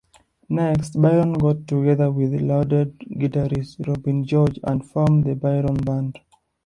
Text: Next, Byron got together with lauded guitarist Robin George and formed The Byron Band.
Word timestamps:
Next, 0.49 0.99
Byron 0.99 1.33
got 1.33 1.67
together 1.67 2.09
with 2.09 2.31
lauded 2.41 2.97
guitarist 3.01 3.85
Robin 3.87 4.25
George 4.25 4.59
and 4.63 4.83
formed 4.83 5.25
The 5.25 5.35
Byron 5.35 5.75
Band. 5.75 6.17